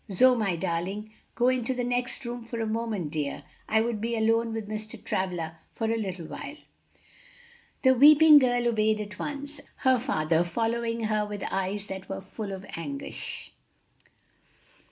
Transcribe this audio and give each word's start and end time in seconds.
"Zoe, 0.11 0.35
my 0.35 0.55
darling, 0.55 1.11
go 1.35 1.49
into 1.49 1.75
the 1.75 1.83
next 1.83 2.25
room 2.25 2.43
for 2.43 2.59
a 2.59 2.65
moment, 2.65 3.11
dear. 3.11 3.43
I 3.69 3.81
would 3.81 4.01
be 4.01 4.15
alone 4.15 4.51
with 4.51 4.67
Mr. 4.67 4.97
Travilla 5.03 5.59
for 5.69 5.91
a 5.91 5.95
little 5.95 6.25
while." 6.25 6.55
The 7.83 7.93
weeping 7.93 8.39
girl 8.39 8.67
obeyed 8.67 8.99
at 8.99 9.19
once, 9.19 9.61
her 9.85 9.99
father 9.99 10.43
following 10.43 11.03
her 11.03 11.23
with 11.27 11.43
eyes 11.51 11.85
that 11.85 12.09
were 12.09 12.21
full 12.21 12.51
of 12.51 12.65
anguish. 12.75 13.51